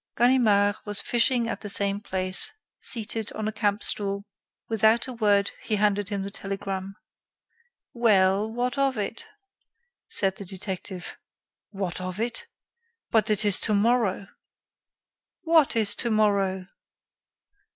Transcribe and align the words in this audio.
Ganimard 0.17 0.77
was 0.83 0.99
fishing 0.99 1.47
at 1.47 1.61
the 1.61 1.69
same 1.69 1.99
place, 1.99 2.51
seated 2.79 3.31
on 3.33 3.47
a 3.47 3.51
campstool. 3.51 4.23
Without 4.67 5.07
a 5.07 5.13
word, 5.13 5.51
he 5.61 5.75
handed 5.75 6.09
him 6.09 6.23
the 6.23 6.31
telegram. 6.31 6.95
"Well, 7.93 8.51
what 8.51 8.79
of 8.79 8.97
it?" 8.97 9.27
said 10.09 10.37
the 10.37 10.45
detective. 10.45 11.17
"What 11.69 12.01
of 12.01 12.19
it? 12.19 12.47
But 13.11 13.29
it 13.29 13.45
is 13.45 13.59
tomorrow." 13.59 14.25
"What 15.43 15.75
is 15.75 15.93
tomorrow?" 15.93 16.65